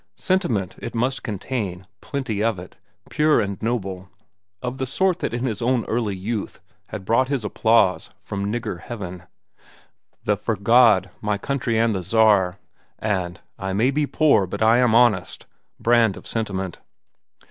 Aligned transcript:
Sentiment 0.17 0.77
it 0.79 0.95
must 0.95 1.21
contain, 1.21 1.85
plenty 2.01 2.41
of 2.43 2.57
it, 2.57 2.75
pure 3.11 3.39
and 3.39 3.61
noble, 3.61 4.09
of 4.59 4.79
the 4.79 4.87
sort 4.87 5.19
that 5.19 5.31
in 5.31 5.43
his 5.45 5.61
own 5.61 5.85
early 5.85 6.15
youth 6.15 6.59
had 6.87 7.05
brought 7.05 7.27
his 7.27 7.45
applause 7.45 8.09
from 8.19 8.51
"nigger 8.51 8.81
heaven"—the 8.81 10.37
"For 10.37 10.55
God 10.55 11.11
my 11.21 11.37
country 11.37 11.77
and 11.77 11.93
the 11.93 12.01
Czar" 12.01 12.57
and 12.97 13.41
"I 13.59 13.73
may 13.73 13.91
be 13.91 14.07
poor 14.07 14.47
but 14.47 14.63
I 14.63 14.77
am 14.79 14.95
honest" 14.95 15.45
brand 15.79 16.17
of 16.17 16.25
sentiment. 16.25 16.79